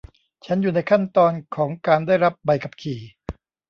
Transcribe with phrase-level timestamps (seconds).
[0.45, 2.99] ฉันอยู่ในขั้นตอนของการได้รับใบขับขี่